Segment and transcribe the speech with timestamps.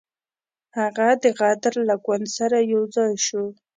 [0.77, 3.43] هغه د غدر له ګوند سره یو ځای شو.